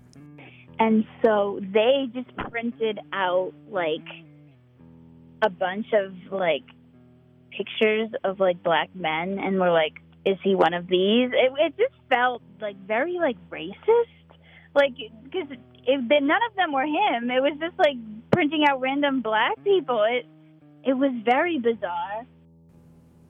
And 0.79 1.05
so 1.23 1.61
they 1.73 2.09
just 2.15 2.35
printed 2.37 2.99
out 3.13 3.53
like 3.71 4.07
a 5.43 5.51
bunch 5.51 5.87
of 5.93 6.15
like 6.33 6.65
pictures 7.51 8.11
of 8.25 8.41
like 8.41 8.63
black 8.63 8.89
men 8.95 9.39
and 9.39 9.59
were 9.59 9.71
like, 9.71 9.95
is 10.25 10.37
he 10.43 10.55
one 10.55 10.75
of 10.75 10.87
these? 10.87 11.31
It, 11.33 11.53
it 11.59 11.75
just 11.77 11.95
felt 12.09 12.43
like 12.61 12.77
very 12.87 13.15
like 13.15 13.37
racist, 13.51 14.37
like 14.75 14.93
because 15.25 15.49
none 15.89 16.41
of 16.49 16.57
them 16.57 16.73
were 16.73 16.85
him. 16.85 17.31
It 17.31 17.41
was 17.41 17.57
just 17.59 17.79
like 17.79 17.97
printing 18.31 18.65
out 18.69 18.81
random 18.81 19.23
black 19.23 19.63
people. 19.65 20.05
It 20.05 20.27
it 20.85 20.95
was 20.95 21.13
very 21.25 21.59
bizarre. 21.59 22.27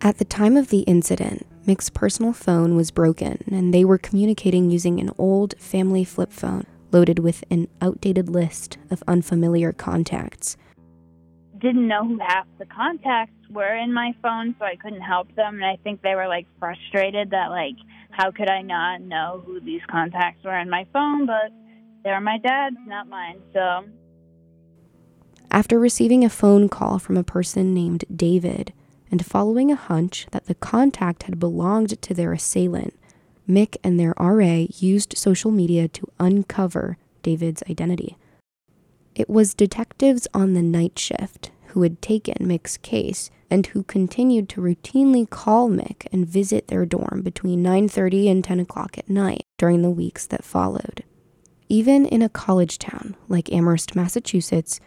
At 0.00 0.18
the 0.18 0.24
time 0.24 0.56
of 0.56 0.68
the 0.68 0.80
incident, 0.80 1.46
Mick's 1.66 1.90
personal 1.90 2.32
phone 2.32 2.74
was 2.74 2.90
broken 2.90 3.44
and 3.50 3.74
they 3.74 3.84
were 3.84 3.98
communicating 3.98 4.70
using 4.70 4.98
an 4.98 5.10
old 5.18 5.54
family 5.58 6.04
flip 6.04 6.32
phone 6.32 6.66
loaded 6.90 7.18
with 7.18 7.44
an 7.50 7.68
outdated 7.80 8.28
list 8.28 8.78
of 8.90 9.02
unfamiliar 9.06 9.72
contacts 9.72 10.56
didn't 11.60 11.88
know 11.88 12.06
who 12.06 12.18
half 12.18 12.46
the 12.58 12.66
contacts 12.66 13.34
were 13.50 13.74
in 13.76 13.92
my 13.92 14.14
phone, 14.22 14.54
so 14.58 14.64
I 14.64 14.76
couldn't 14.76 15.00
help 15.00 15.34
them. 15.34 15.56
And 15.56 15.64
I 15.64 15.76
think 15.82 16.02
they 16.02 16.14
were 16.14 16.28
like 16.28 16.46
frustrated 16.58 17.30
that 17.30 17.50
like, 17.50 17.76
how 18.10 18.30
could 18.30 18.48
I 18.48 18.62
not 18.62 19.00
know 19.02 19.42
who 19.44 19.60
these 19.60 19.82
contacts 19.90 20.44
were 20.44 20.58
in 20.58 20.70
my 20.70 20.86
phone? 20.92 21.26
But 21.26 21.52
they're 22.02 22.20
my 22.20 22.38
dad's, 22.38 22.76
not 22.86 23.08
mine. 23.08 23.40
So. 23.52 23.84
After 25.50 25.78
receiving 25.78 26.24
a 26.24 26.30
phone 26.30 26.68
call 26.68 26.98
from 26.98 27.16
a 27.16 27.24
person 27.24 27.74
named 27.74 28.04
David 28.14 28.72
and 29.10 29.26
following 29.26 29.72
a 29.72 29.76
hunch 29.76 30.26
that 30.30 30.46
the 30.46 30.54
contact 30.54 31.24
had 31.24 31.40
belonged 31.40 32.00
to 32.00 32.14
their 32.14 32.32
assailant, 32.32 32.94
Mick 33.48 33.76
and 33.82 33.98
their 33.98 34.14
RA 34.18 34.66
used 34.78 35.18
social 35.18 35.50
media 35.50 35.88
to 35.88 36.06
uncover 36.20 36.98
David's 37.22 37.64
identity. 37.68 38.16
It 39.20 39.28
was 39.28 39.52
detectives 39.52 40.26
on 40.32 40.54
the 40.54 40.62
night 40.62 40.98
shift 40.98 41.50
who 41.66 41.82
had 41.82 42.00
taken 42.00 42.48
Mick's 42.48 42.78
case 42.78 43.30
and 43.50 43.66
who 43.66 43.82
continued 43.82 44.48
to 44.48 44.62
routinely 44.62 45.28
call 45.28 45.68
Mick 45.68 46.06
and 46.10 46.26
visit 46.26 46.68
their 46.68 46.86
dorm 46.86 47.20
between 47.22 47.62
9:30 47.62 48.30
and 48.30 48.42
10 48.42 48.60
o'clock 48.60 48.96
at 48.96 49.10
night 49.10 49.44
during 49.58 49.82
the 49.82 49.90
weeks 49.90 50.26
that 50.28 50.42
followed. 50.42 51.04
Even 51.68 52.06
in 52.06 52.22
a 52.22 52.30
college 52.30 52.78
town 52.78 53.14
like 53.28 53.52
Amherst, 53.52 53.94
Massachusetts, 53.94 54.80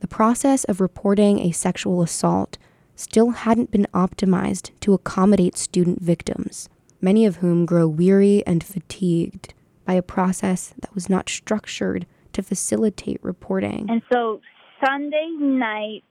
the 0.00 0.08
process 0.08 0.64
of 0.64 0.80
reporting 0.80 1.40
a 1.40 1.52
sexual 1.52 2.00
assault 2.00 2.56
still 2.96 3.32
hadn't 3.32 3.70
been 3.70 3.86
optimized 3.92 4.70
to 4.80 4.94
accommodate 4.94 5.58
student 5.58 6.00
victims, 6.00 6.70
many 7.02 7.26
of 7.26 7.36
whom 7.36 7.66
grow 7.66 7.86
weary 7.86 8.42
and 8.46 8.64
fatigued 8.64 9.52
by 9.84 9.92
a 9.92 10.00
process 10.00 10.72
that 10.80 10.94
was 10.94 11.10
not 11.10 11.28
structured 11.28 12.06
to 12.34 12.42
facilitate 12.42 13.18
reporting. 13.22 13.86
And 13.88 14.02
so 14.12 14.40
Sunday 14.84 15.28
night, 15.38 16.04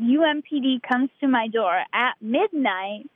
UMPD 0.00 0.82
comes 0.82 1.10
to 1.20 1.28
my 1.28 1.48
door 1.48 1.78
at 1.92 2.14
midnight 2.20 3.10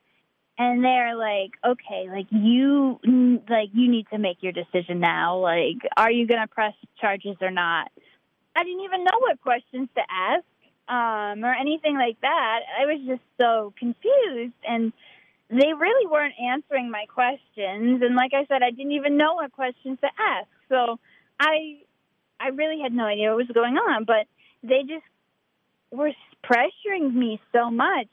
and 0.57 0.85
they're 0.85 1.17
like, 1.17 1.53
okay, 1.67 2.09
like 2.09 2.27
you, 2.31 3.01
like 3.49 3.71
you 3.73 3.91
need 3.91 4.07
to 4.13 4.19
make 4.19 4.39
your 4.41 4.53
decision 4.53 5.01
now. 5.01 5.39
Like, 5.39 5.79
are 5.97 6.13
you 6.13 6.27
going 6.27 6.41
to 6.41 6.47
press 6.47 6.75
charges 7.01 7.37
or 7.41 7.51
not? 7.51 7.91
I 8.55 8.63
didn't 8.63 8.85
even 8.85 9.03
know 9.03 9.19
what 9.19 9.41
questions 9.41 9.89
to 9.97 10.03
ask 10.09 10.45
um, 10.89 11.45
or 11.45 11.53
anything 11.53 11.97
like 11.97 12.21
that. 12.21 12.61
I 12.81 12.87
was 12.87 13.01
just 13.07 13.23
so 13.41 13.73
confused, 13.79 14.55
and 14.67 14.93
they 15.51 15.73
really 15.73 16.07
weren't 16.07 16.35
answering 16.41 16.91
my 16.91 17.07
questions. 17.07 18.03
And 18.03 18.15
like 18.15 18.33
I 18.33 18.47
said, 18.47 18.63
I 18.63 18.71
didn't 18.71 18.93
even 18.93 19.17
know 19.17 19.35
what 19.35 19.53
questions 19.53 19.99
to 20.03 20.09
ask. 20.19 20.49
So 20.69 20.99
I 21.41 21.81
I 22.41 22.49
really 22.49 22.81
had 22.81 22.93
no 22.93 23.05
idea 23.05 23.29
what 23.29 23.39
was 23.39 23.47
going 23.55 23.77
on, 23.77 24.05
but 24.05 24.27
they 24.63 24.83
just 24.83 25.05
were 25.91 26.13
pressuring 26.45 27.15
me 27.15 27.41
so 27.53 27.71
much. 27.71 28.09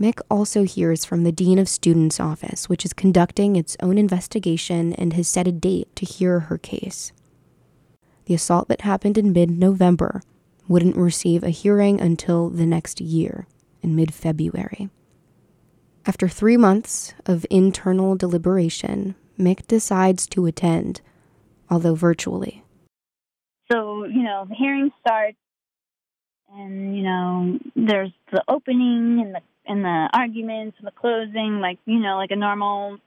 Mick 0.00 0.20
also 0.30 0.64
hears 0.64 1.04
from 1.04 1.24
the 1.24 1.32
Dean 1.32 1.58
of 1.58 1.68
Students' 1.68 2.20
office, 2.20 2.68
which 2.68 2.84
is 2.84 2.92
conducting 2.92 3.56
its 3.56 3.76
own 3.80 3.96
investigation 3.96 4.92
and 4.94 5.14
has 5.14 5.26
set 5.26 5.48
a 5.48 5.52
date 5.52 5.94
to 5.96 6.04
hear 6.04 6.40
her 6.40 6.58
case. 6.58 7.12
The 8.26 8.34
assault 8.34 8.68
that 8.68 8.82
happened 8.82 9.16
in 9.16 9.32
mid 9.32 9.50
November 9.50 10.22
wouldn't 10.68 10.96
receive 10.96 11.42
a 11.42 11.50
hearing 11.50 12.00
until 12.00 12.50
the 12.50 12.66
next 12.66 13.00
year, 13.00 13.46
in 13.82 13.96
mid 13.96 14.12
February. 14.12 14.90
After 16.04 16.28
three 16.28 16.56
months 16.56 17.14
of 17.24 17.46
internal 17.50 18.16
deliberation, 18.16 19.14
Mick 19.38 19.66
decides 19.66 20.26
to 20.28 20.46
attend 20.46 21.00
although 21.70 21.94
virtually. 21.94 22.62
So, 23.70 24.04
you 24.04 24.22
know, 24.22 24.46
the 24.48 24.54
hearing 24.54 24.90
starts 25.00 25.36
and, 26.54 26.96
you 26.96 27.02
know, 27.02 27.58
there's 27.74 28.12
the 28.30 28.42
opening 28.48 29.20
and 29.24 29.34
the 29.34 29.40
and 29.68 29.84
the 29.84 30.08
arguments 30.12 30.76
and 30.78 30.86
the 30.86 30.92
closing, 30.92 31.58
like, 31.60 31.78
you 31.86 31.98
know, 31.98 32.16
like 32.16 32.30
a 32.30 32.36
normal 32.36 32.98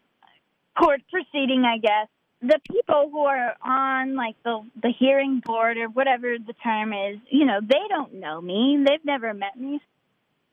court 0.77 1.01
proceeding, 1.09 1.63
I 1.65 1.77
guess. 1.77 2.07
The 2.41 2.59
people 2.69 3.09
who 3.11 3.19
are 3.19 3.55
on 3.61 4.15
like 4.15 4.35
the 4.43 4.61
the 4.81 4.91
hearing 4.97 5.41
board 5.45 5.77
or 5.77 5.87
whatever 5.87 6.35
the 6.37 6.53
term 6.63 6.93
is, 6.93 7.19
you 7.29 7.45
know, 7.45 7.59
they 7.61 7.87
don't 7.89 8.15
know 8.15 8.41
me. 8.41 8.83
They've 8.85 9.03
never 9.03 9.33
met 9.33 9.59
me. 9.59 9.81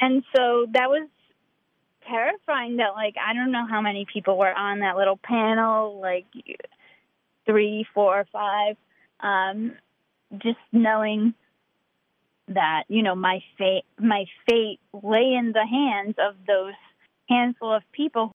And 0.01 0.23
so 0.35 0.67
that 0.73 0.89
was 0.89 1.09
terrifying 2.09 2.77
that 2.77 2.95
like 2.95 3.15
I 3.25 3.35
don't 3.35 3.53
know 3.53 3.67
how 3.69 3.81
many 3.81 4.07
people 4.13 4.39
were 4.39 4.53
on 4.53 4.81
that 4.81 4.97
little 4.97 5.19
panel 5.23 6.01
like 6.01 6.27
three, 7.47 7.87
four, 7.95 8.26
five. 8.33 8.76
Um, 9.21 9.73
just 10.38 10.59
knowing 10.73 11.35
that 12.49 12.85
you 12.88 13.03
know 13.03 13.15
my 13.15 13.41
fate, 13.59 13.85
my 13.99 14.25
fate 14.49 14.81
lay 14.93 15.35
in 15.35 15.53
the 15.53 15.67
hands 15.67 16.17
of 16.19 16.35
those 16.47 16.75
handful 17.29 17.73
of 17.75 17.83
people. 17.93 18.35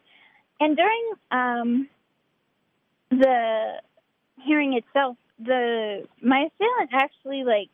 And 0.59 0.77
during 0.77 1.11
um, 1.31 1.89
the 3.09 3.81
hearing 4.45 4.73
itself, 4.73 5.17
the 5.39 6.07
my 6.21 6.47
assailant 6.47 6.91
actually 6.93 7.43
like 7.43 7.69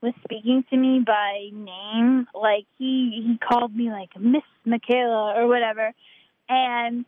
was 0.00 0.14
speaking 0.24 0.64
to 0.70 0.76
me 0.76 1.00
by 1.04 1.50
name. 1.52 2.26
Like 2.34 2.66
he 2.78 3.22
he 3.26 3.38
called 3.38 3.74
me 3.74 3.90
like 3.90 4.10
Miss 4.18 4.42
Michaela 4.64 5.34
or 5.36 5.46
whatever, 5.46 5.92
and 6.48 7.04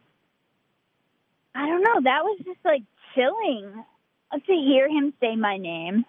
I 1.55 1.67
don't 1.67 1.83
know. 1.83 2.01
That 2.03 2.25
was 2.25 2.41
just 2.45 2.59
like 2.65 2.83
chilling 3.15 3.85
to 4.33 4.53
hear 4.53 4.89
him 4.89 5.13
say 5.21 5.37
my 5.37 5.57
name. 5.57 6.05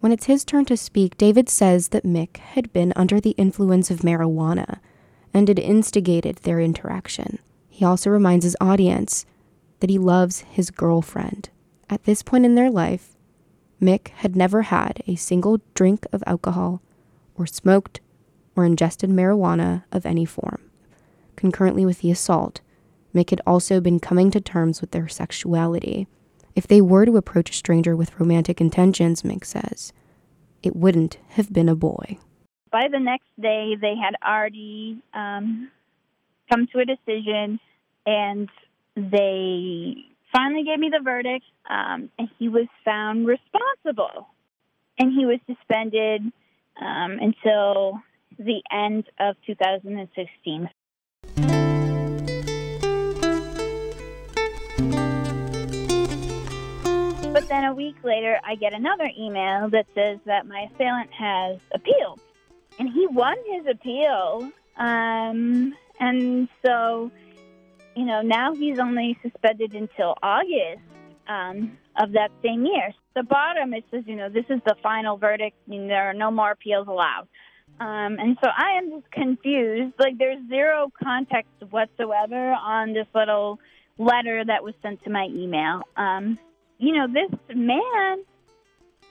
When 0.00 0.12
it's 0.12 0.26
his 0.26 0.44
turn 0.44 0.66
to 0.66 0.76
speak, 0.76 1.16
David 1.16 1.48
says 1.48 1.88
that 1.88 2.04
Mick 2.04 2.36
had 2.36 2.72
been 2.72 2.92
under 2.94 3.20
the 3.20 3.30
influence 3.38 3.90
of 3.90 4.00
marijuana 4.00 4.80
and 5.32 5.48
had 5.48 5.58
instigated 5.58 6.36
their 6.36 6.60
interaction. 6.60 7.38
He 7.68 7.84
also 7.84 8.10
reminds 8.10 8.44
his 8.44 8.56
audience 8.60 9.24
that 9.80 9.90
he 9.90 9.98
loves 9.98 10.40
his 10.40 10.70
girlfriend. 10.70 11.48
At 11.88 12.04
this 12.04 12.22
point 12.22 12.44
in 12.44 12.54
their 12.54 12.70
life, 12.70 13.16
Mick 13.80 14.08
had 14.08 14.36
never 14.36 14.62
had 14.62 15.02
a 15.06 15.16
single 15.16 15.60
drink 15.74 16.06
of 16.12 16.22
alcohol, 16.26 16.82
or 17.34 17.46
smoked, 17.46 18.00
or 18.54 18.64
ingested 18.64 19.10
marijuana 19.10 19.84
of 19.90 20.06
any 20.06 20.24
form. 20.24 20.70
Concurrently 21.34 21.84
with 21.84 22.00
the 22.00 22.10
assault, 22.10 22.60
Mick 23.14 23.30
had 23.30 23.40
also 23.46 23.80
been 23.80 24.00
coming 24.00 24.30
to 24.30 24.40
terms 24.40 24.80
with 24.80 24.92
their 24.92 25.08
sexuality. 25.08 26.06
If 26.54 26.68
they 26.68 26.80
were 26.80 27.04
to 27.04 27.16
approach 27.16 27.50
a 27.50 27.54
stranger 27.54 27.96
with 27.96 28.18
romantic 28.20 28.60
intentions, 28.60 29.22
Mick 29.22 29.44
says, 29.44 29.92
it 30.62 30.76
wouldn't 30.76 31.18
have 31.30 31.52
been 31.52 31.68
a 31.68 31.74
boy. 31.74 32.18
By 32.70 32.88
the 32.90 32.98
next 32.98 33.28
day, 33.40 33.76
they 33.80 33.94
had 33.96 34.14
already 34.24 35.02
um, 35.12 35.70
come 36.50 36.66
to 36.72 36.78
a 36.80 36.84
decision 36.84 37.60
and 38.06 38.48
they 38.96 39.94
finally 40.32 40.64
gave 40.64 40.78
me 40.78 40.90
the 40.90 41.02
verdict, 41.02 41.44
um, 41.68 42.10
and 42.18 42.28
he 42.38 42.48
was 42.48 42.66
found 42.84 43.26
responsible. 43.26 44.28
And 44.98 45.12
he 45.12 45.26
was 45.26 45.38
suspended 45.46 46.22
um, 46.80 47.18
until 47.20 48.00
the 48.38 48.62
end 48.70 49.04
of 49.18 49.36
2016. 49.46 50.68
But 57.44 57.50
then 57.50 57.64
a 57.66 57.74
week 57.74 57.96
later, 58.02 58.40
I 58.42 58.54
get 58.54 58.72
another 58.72 59.06
email 59.18 59.68
that 59.68 59.84
says 59.94 60.18
that 60.24 60.46
my 60.46 60.66
assailant 60.72 61.12
has 61.12 61.58
appealed. 61.74 62.18
And 62.78 62.88
he 62.88 63.06
won 63.06 63.36
his 63.46 63.66
appeal. 63.66 64.50
Um, 64.78 65.74
and 66.00 66.48
so 66.64 67.10
you 67.94 68.06
know, 68.06 68.22
now 68.22 68.54
he's 68.54 68.78
only 68.78 69.18
suspended 69.22 69.74
until 69.74 70.14
August 70.22 70.80
um, 71.28 71.76
of 71.96 72.12
that 72.12 72.30
same 72.42 72.64
year. 72.64 72.94
The 73.14 73.24
bottom 73.24 73.74
it 73.74 73.84
says, 73.90 74.04
you 74.06 74.16
know, 74.16 74.30
this 74.30 74.46
is 74.48 74.62
the 74.64 74.76
final 74.82 75.18
verdict. 75.18 75.58
and 75.68 75.90
there 75.90 76.08
are 76.08 76.14
no 76.14 76.30
more 76.30 76.50
appeals 76.50 76.88
allowed. 76.88 77.28
Um, 77.78 78.16
and 78.18 78.38
so 78.42 78.48
I 78.56 78.78
am 78.78 78.90
just 78.90 79.10
confused. 79.10 79.92
Like 79.98 80.16
there's 80.16 80.38
zero 80.48 80.90
context 81.02 81.52
whatsoever 81.68 82.52
on 82.52 82.94
this 82.94 83.06
little 83.14 83.60
letter 83.98 84.42
that 84.46 84.64
was 84.64 84.72
sent 84.80 85.04
to 85.04 85.10
my 85.10 85.26
email. 85.30 85.82
Um, 85.94 86.38
you 86.78 86.92
know, 86.92 87.06
this 87.06 87.38
man 87.54 88.24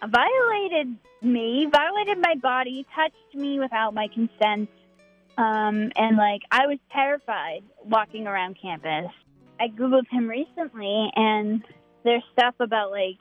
violated 0.02 0.96
me, 1.22 1.68
violated 1.72 2.18
my 2.20 2.36
body, 2.42 2.86
touched 2.96 3.36
me 3.36 3.60
without 3.60 3.94
my 3.94 4.08
consent. 4.08 4.70
Um, 5.38 5.92
and 5.96 6.18
like 6.18 6.42
I 6.52 6.68
was 6.68 6.78
terrified 6.92 7.64
walking 7.84 8.28
around 8.28 8.58
campus. 8.62 9.12
I 9.60 9.68
googled 9.68 10.08
him 10.10 10.28
recently, 10.28 11.10
and 11.16 11.64
there's 12.04 12.24
stuff 12.34 12.56
about 12.60 12.92
like 12.92 13.18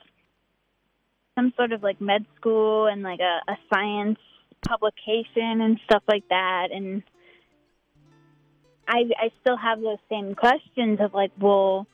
some 1.37 1.53
sort 1.57 1.73
of 1.73 1.83
like 1.83 2.01
med 2.01 2.27
school 2.37 2.87
and 2.87 3.03
like 3.03 3.21
a, 3.21 3.51
a 3.51 3.57
science 3.73 4.19
publication 4.67 5.61
and 5.61 5.79
stuff 5.85 6.03
like 6.09 6.29
that. 6.29 6.69
And 6.73 7.03
I 8.87 9.05
I 9.19 9.31
still 9.41 9.57
have 9.57 9.81
those 9.81 9.99
same 10.11 10.35
questions 10.35 10.99
of 11.01 11.15
like, 11.15 11.33
well, 11.39 11.87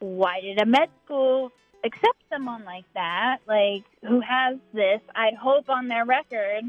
why 0.00 0.40
did 0.40 0.60
a 0.60 0.66
med 0.66 0.88
school 1.04 1.52
accept 1.84 2.22
someone 2.30 2.64
like 2.64 2.84
that? 2.94 3.38
Like, 3.46 3.84
who 4.06 4.20
has 4.20 4.58
this? 4.72 5.00
I'd 5.14 5.34
hope 5.34 5.68
on 5.68 5.88
their 5.88 6.04
record. 6.04 6.64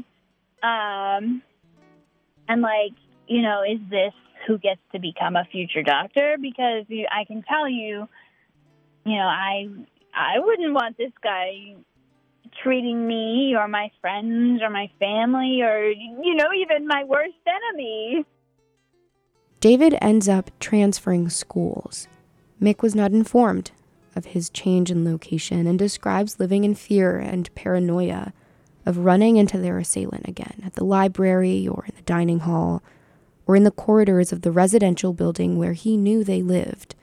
Um, 0.62 1.42
and 2.48 2.62
like, 2.62 2.92
you 3.26 3.42
know, 3.42 3.62
is 3.62 3.80
this 3.88 4.12
who 4.46 4.58
gets 4.58 4.80
to 4.92 4.98
become 4.98 5.36
a 5.36 5.44
future 5.50 5.82
doctor? 5.82 6.36
Because 6.40 6.84
you, 6.88 7.06
I 7.10 7.24
can 7.24 7.42
tell 7.42 7.68
you, 7.68 8.08
you 9.04 9.16
know, 9.16 9.26
I 9.26 9.68
I 10.14 10.38
wouldn't 10.38 10.74
want 10.74 10.98
this 10.98 11.12
guy 11.22 11.76
treating 12.62 13.06
me 13.06 13.54
or 13.56 13.68
my 13.68 13.90
friends 14.00 14.60
or 14.62 14.70
my 14.70 14.90
family 14.98 15.62
or 15.62 15.84
you 15.88 16.34
know 16.34 16.48
even 16.52 16.86
my 16.86 17.04
worst 17.04 17.34
enemy. 17.46 18.24
David 19.60 19.96
ends 20.00 20.28
up 20.28 20.50
transferring 20.58 21.28
schools. 21.28 22.08
Mick 22.60 22.82
was 22.82 22.94
not 22.94 23.12
informed 23.12 23.70
of 24.14 24.26
his 24.26 24.50
change 24.50 24.90
in 24.90 25.04
location 25.04 25.66
and 25.66 25.78
describes 25.78 26.38
living 26.38 26.64
in 26.64 26.74
fear 26.74 27.18
and 27.18 27.54
paranoia 27.54 28.32
of 28.84 28.98
running 28.98 29.36
into 29.36 29.58
their 29.58 29.78
assailant 29.78 30.28
again 30.28 30.60
at 30.64 30.74
the 30.74 30.84
library 30.84 31.66
or 31.66 31.84
in 31.86 31.94
the 31.96 32.02
dining 32.02 32.40
hall 32.40 32.82
or 33.46 33.56
in 33.56 33.64
the 33.64 33.70
corridors 33.70 34.32
of 34.32 34.42
the 34.42 34.52
residential 34.52 35.12
building 35.12 35.58
where 35.58 35.72
he 35.72 35.96
knew 35.96 36.22
they 36.22 36.42
lived. 36.42 36.94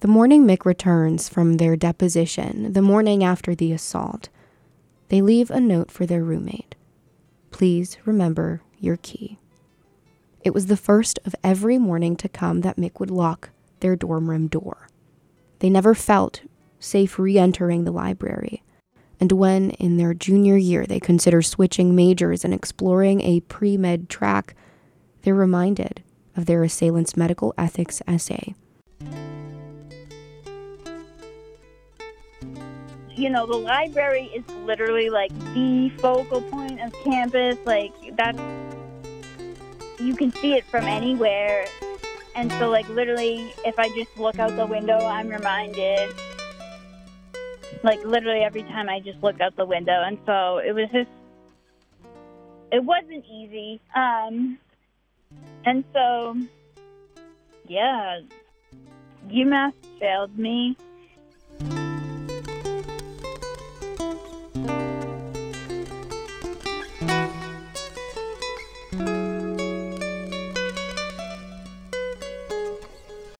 The 0.00 0.08
morning 0.08 0.46
Mick 0.46 0.64
returns 0.64 1.28
from 1.28 1.56
their 1.56 1.76
deposition, 1.76 2.72
the 2.72 2.82
morning 2.82 3.24
after 3.24 3.54
the 3.54 3.72
assault, 3.72 4.28
they 5.08 5.20
leave 5.20 5.50
a 5.50 5.60
note 5.60 5.90
for 5.90 6.06
their 6.06 6.22
roommate. 6.22 6.74
Please 7.50 7.96
remember 8.04 8.62
your 8.78 8.96
key. 8.96 9.38
It 10.44 10.54
was 10.54 10.66
the 10.66 10.76
first 10.76 11.18
of 11.24 11.34
every 11.42 11.78
morning 11.78 12.14
to 12.16 12.28
come 12.28 12.60
that 12.60 12.76
Mick 12.76 13.00
would 13.00 13.10
lock 13.10 13.50
their 13.80 13.96
dorm 13.96 14.28
room 14.30 14.48
door. 14.48 14.88
They 15.60 15.70
never 15.70 15.94
felt 15.94 16.42
safe 16.78 17.18
re 17.18 17.38
entering 17.38 17.84
the 17.84 17.90
library 17.90 18.62
and 19.20 19.32
when 19.32 19.70
in 19.70 19.96
their 19.96 20.14
junior 20.14 20.56
year 20.56 20.86
they 20.86 21.00
consider 21.00 21.42
switching 21.42 21.94
majors 21.94 22.44
and 22.44 22.54
exploring 22.54 23.20
a 23.22 23.40
pre 23.40 23.76
med 23.76 24.08
track, 24.08 24.54
they're 25.22 25.34
reminded 25.34 26.02
of 26.36 26.46
their 26.46 26.62
assailant's 26.62 27.16
medical 27.16 27.52
ethics 27.58 28.00
essay. 28.06 28.54
You 33.10 33.30
know, 33.30 33.46
the 33.46 33.56
library 33.56 34.26
is 34.32 34.44
literally 34.64 35.10
like 35.10 35.36
the 35.52 35.90
focal 35.98 36.40
point 36.40 36.80
of 36.80 36.92
campus. 37.02 37.58
Like, 37.64 37.92
that's, 38.16 38.40
you 39.98 40.14
can 40.14 40.30
see 40.30 40.54
it 40.54 40.64
from 40.66 40.84
anywhere. 40.84 41.66
And 42.38 42.52
so, 42.52 42.70
like, 42.70 42.88
literally, 42.88 43.52
if 43.64 43.80
I 43.80 43.88
just 43.88 44.16
look 44.16 44.38
out 44.38 44.54
the 44.54 44.64
window, 44.64 44.96
I'm 44.96 45.28
reminded 45.28 46.14
like 47.82 48.04
literally 48.04 48.40
every 48.40 48.62
time 48.62 48.88
I 48.88 49.00
just 49.00 49.20
look 49.24 49.40
out 49.40 49.56
the 49.56 49.64
window. 49.64 50.02
And 50.04 50.18
so 50.24 50.58
it 50.58 50.72
was 50.72 50.88
just, 50.92 51.10
it 52.70 52.84
wasn't 52.84 53.24
easy. 53.26 53.80
Um, 53.92 54.56
and 55.64 55.82
so, 55.92 56.36
yeah, 57.66 58.20
UMass 59.28 59.72
failed 59.98 60.38
me. 60.38 60.76